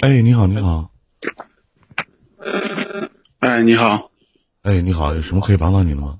[0.00, 0.90] 哎，你好，你好。
[3.38, 4.10] 哎，你好。
[4.62, 6.18] 哎，你好，有什么可以帮到你的吗？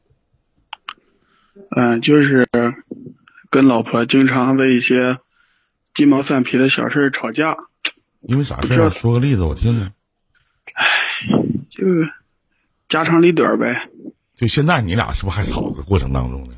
[1.77, 2.47] 嗯，就是
[3.51, 5.19] 跟老婆经常为一些
[5.95, 7.57] 鸡毛蒜皮的小事吵架。
[8.21, 8.91] 因为啥事儿？
[8.91, 9.93] 说个例子，我听听。
[10.75, 10.87] 哎，
[11.71, 11.85] 就
[12.89, 13.91] 家长里短呗。
[14.37, 16.55] 就现在，你俩是不是还吵的过程当中呢？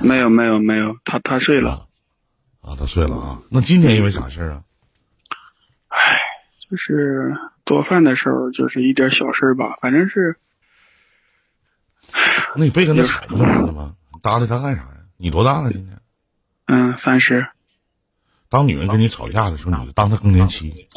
[0.00, 0.96] 没有，没有，没有。
[1.04, 1.88] 他他睡了。
[2.60, 3.42] 啊，他睡了啊。
[3.50, 4.62] 那今天因为啥事儿啊？
[5.88, 6.20] 唉，
[6.70, 7.34] 就是
[7.66, 10.36] 做饭的时候，就是一点小事吧，反正是。
[12.54, 13.96] 那你别跟他吵不就完了吗？
[14.22, 14.94] 搭理他干啥呀？
[15.16, 15.98] 你多大了今年？
[16.66, 17.48] 嗯，三十。
[18.48, 20.88] 当女人跟你吵架的时候，你就当她更年期，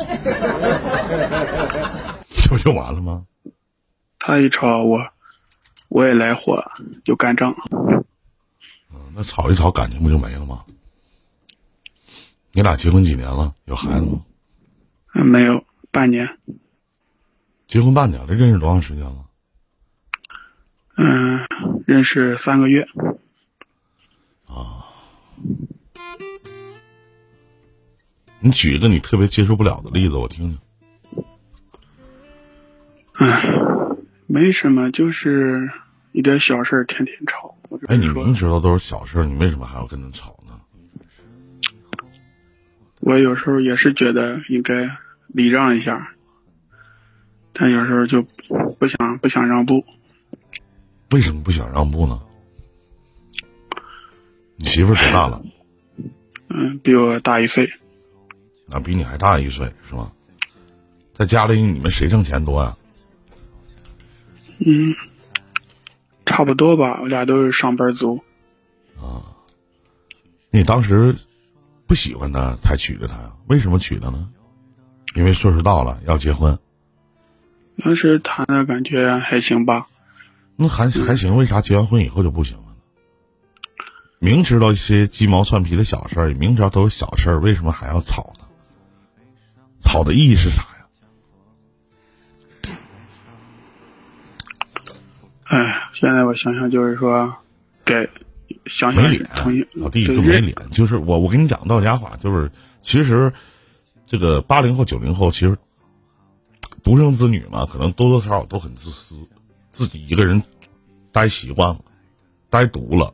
[2.30, 3.26] 这 不就完了吗？
[4.28, 5.00] 他一吵我，
[5.88, 6.62] 我也来火，
[7.06, 7.56] 就干仗。
[8.92, 10.66] 嗯，那吵一吵，感情不就没了吗？
[12.52, 13.56] 你俩结婚几年了？
[13.64, 14.22] 有孩子吗？
[15.14, 16.28] 嗯，没有，半年。
[17.70, 19.26] 结婚半年了，认识多长时间了？
[20.98, 21.48] 嗯，
[21.88, 22.86] 认识三个月。
[24.46, 24.84] 啊。
[28.42, 30.60] 你举一个你特别接受不了的例子，我听听。
[33.14, 33.42] 唉，
[34.28, 35.72] 没什么，就是
[36.12, 37.56] 一点小事儿，天天吵。
[37.88, 40.60] 哎，你明知道都是小事儿，你为什么还要跟他吵呢？
[43.00, 46.14] 我有时候也是觉得应该礼让一下，
[47.54, 48.22] 但有时候就
[48.80, 49.86] 不想不想让步。
[51.12, 52.22] 为什么不想让步呢？
[54.58, 55.42] 你媳妇多大了？
[56.50, 57.72] 嗯，比我大一岁。
[58.66, 60.12] 那比你还大一岁是吗？
[61.14, 62.76] 在家里你们谁挣钱多呀？
[64.70, 64.94] 嗯，
[66.26, 68.22] 差不多吧，我俩都是上班族。
[69.00, 69.24] 啊，
[70.50, 71.16] 你当时
[71.88, 73.32] 不喜欢他才娶的他呀？
[73.48, 74.30] 为什么娶的呢？
[75.16, 76.60] 因为岁数到了要结婚。
[77.82, 79.88] 当时谈的感觉还行吧。
[80.58, 82.76] 那还还行，为啥结完婚以后就不行了呢？
[84.20, 88.46] 明知道一些鸡毛蒜皮的小事儿，明知道都是小事儿，为什么还要吵呢？
[89.80, 90.77] 吵的意义是啥呀？
[96.00, 97.36] 现在我想想，就是说，
[97.84, 98.08] 给
[98.68, 99.28] 想想没脸，
[99.74, 100.56] 老弟就没脸。
[100.70, 102.52] 就是我，我跟你讲到家话，就是
[102.84, 103.34] 其实
[104.06, 105.58] 这个八零后、九零后，其实
[106.84, 109.16] 独生子女嘛，可能多多少少都很自私，
[109.72, 110.44] 自己一个人
[111.12, 111.80] 待习惯了，
[112.52, 113.12] 待独了，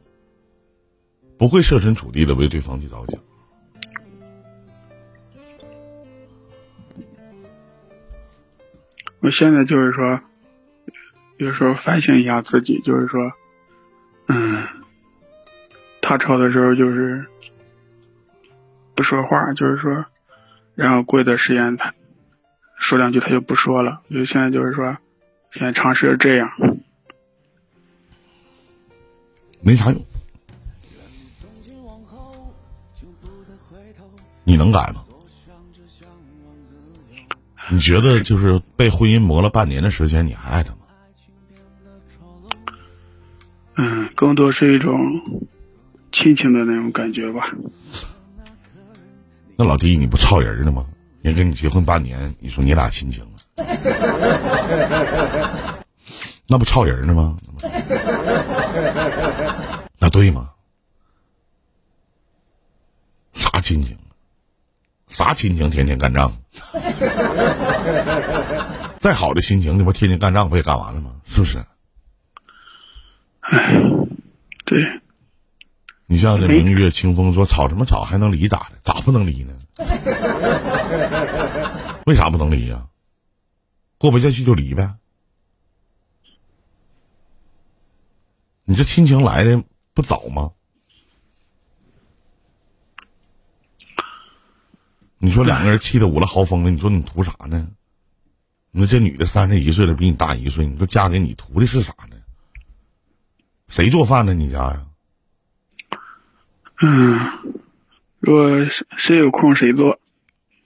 [1.37, 3.17] 不会设身处地的为对方去着想。
[9.21, 10.19] 我现在就是说，
[11.43, 13.31] 有时候反省一下自己，就是说，
[14.27, 14.65] 嗯，
[16.01, 17.25] 他吵的时候就是
[18.95, 20.05] 不说话，就是说，
[20.73, 21.93] 然后过一段时间他
[22.77, 24.01] 说两句他就不说了。
[24.09, 24.97] 就现在就是说，
[25.51, 26.49] 现在尝试着这样，
[29.61, 30.01] 没啥用。
[34.45, 35.03] 你能改吗？
[37.69, 40.77] 你觉得就是被婚姻磨了半年的时间，你还爱他吗？
[43.75, 44.99] 嗯，更多是一种
[46.11, 47.47] 亲情的那种感觉吧。
[49.55, 50.85] 那老弟，你不操人呢吗？
[51.21, 53.29] 人跟你结婚半年，你说你俩亲情了，
[56.47, 57.37] 那不操人呢吗？
[59.99, 60.49] 那对吗？
[63.33, 63.97] 啥亲情？
[65.07, 65.69] 啥亲情？
[65.69, 66.29] 天天干仗。
[68.97, 71.11] 再好的心情，你不天天干仗不也干完了吗？
[71.25, 71.63] 是不是？
[73.43, 73.73] 唉，
[74.65, 75.01] 对。
[76.05, 78.77] 你像这明月清风说吵什么吵还能离咋的？
[78.81, 79.57] 咋不能离呢？
[82.05, 82.87] 为啥不能离呀？
[83.97, 84.95] 过不下去就离呗。
[88.65, 90.51] 你这亲情来的不早吗？
[95.17, 97.69] 你说两个人气得五了豪风了，你说你图啥呢？
[98.71, 102.12] 你说这女的三十一岁了，比你大一岁，你说嫁给你图的是啥呢？
[103.73, 104.35] 谁做饭呢？
[104.35, 104.85] 你家呀？
[106.83, 107.19] 嗯，
[108.19, 108.47] 如果
[108.97, 109.99] 谁有空谁做。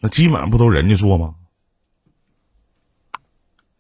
[0.02, 1.36] 那基本上不都人家做吗？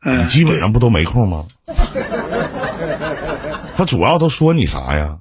[0.01, 1.45] 你基本上不都没空吗？
[3.75, 5.19] 他主要都说你啥呀？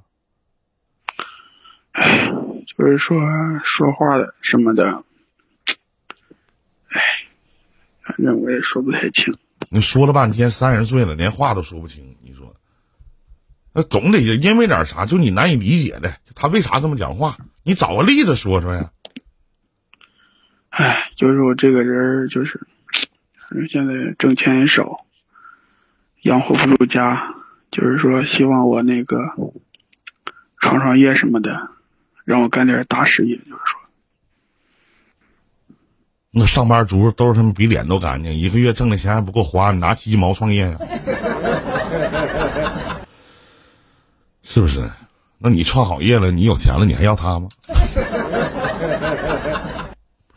[2.65, 3.19] 就是说
[3.61, 5.03] 说话的什么的。
[8.03, 9.37] 反正我也说不太清。
[9.67, 12.15] 你说了半天，三十岁了，连话都说不清。
[13.77, 17.37] 那总得因为点啥，就你难以理解的，他为啥这么讲话？
[17.61, 18.89] 你找个例子说说呀。
[20.69, 22.59] 哎，就是我这个人就是，
[23.47, 25.05] 反正现在挣钱也少，
[26.23, 27.35] 养活不住家，
[27.69, 29.19] 就是说希望我那个
[30.59, 31.69] 创创业什么的，
[32.25, 33.79] 让我干点大事业，就是说。
[36.31, 40.79] 那上班族都是他们比脸都干净，一个月挣的钱还不够花，你拿鸡毛创业呀？
[44.49, 44.89] 是不是？
[45.39, 47.49] 那你创好业了，你有钱了，你还要他吗？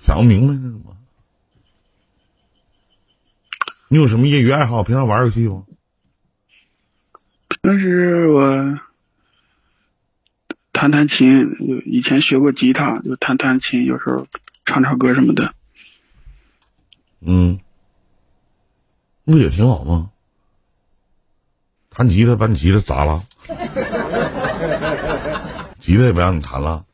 [0.04, 0.96] 想不明白呢吗？
[3.88, 4.82] 你有什么业余爱好？
[4.82, 5.64] 平常玩游戏不？
[7.62, 8.78] 平时我
[10.72, 14.26] 弹弹琴，以前学过吉他，就弹弹琴，有时候
[14.64, 15.54] 唱唱歌什么的。
[17.20, 17.60] 嗯，
[19.24, 20.10] 不也挺好吗？
[21.90, 23.24] 弹吉他把你吉他砸了，
[25.80, 26.84] 吉他也不让你弹了。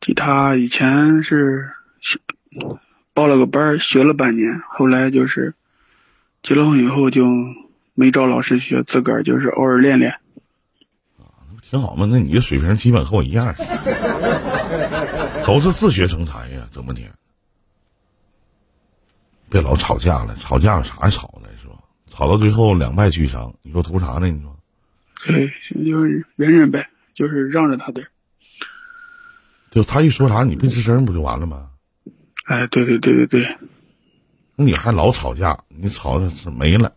[0.00, 2.20] 吉他以前是学
[3.14, 5.54] 报了个班学了半年，后来就是
[6.42, 7.26] 结了婚以后就
[7.94, 10.12] 没找老师学，自个儿就是偶尔练练。
[11.18, 12.06] 啊，那不挺好吗？
[12.10, 13.54] 那你的水平基本和我一样，
[15.46, 17.00] 都是自学成才呀，这么的。
[19.48, 21.74] 别老吵架了，吵架有啥吵的，是吧？
[22.10, 24.28] 吵到最后两败俱伤，你说图啥呢？
[24.28, 24.54] 你说？
[25.26, 25.48] 对，
[25.84, 28.06] 就是忍忍呗，就是让着他点。
[29.70, 31.70] 就他一说啥，你别吱声，不就完了吗？
[32.44, 33.56] 哎，对对对对对。
[34.56, 36.92] 那你还老吵架，你吵的是没了。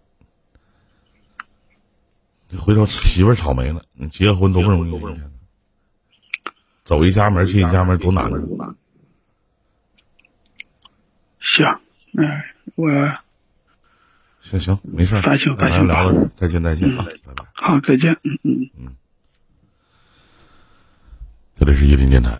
[2.50, 5.22] 你回头媳妇吵没了，你结婚多不容易，
[6.83, 8.25] 走一家门进一家门多难
[8.60, 8.75] 啊！
[11.39, 11.66] 行。
[12.18, 12.89] 哎，我
[14.45, 17.44] 行行，没事，发行发行，聊到这，再见再见啊，拜拜。
[17.53, 18.95] 好，再见，嗯嗯嗯。
[21.57, 22.39] 这里是一林电台。